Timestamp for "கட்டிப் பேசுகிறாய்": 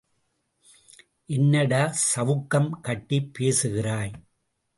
2.81-4.13